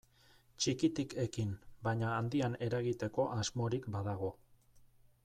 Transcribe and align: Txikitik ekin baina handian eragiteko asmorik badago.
Txikitik 0.63 1.13
ekin 1.23 1.51
baina 1.87 2.09
handian 2.21 2.57
eragiteko 2.69 3.27
asmorik 3.37 3.87
badago. 3.97 4.33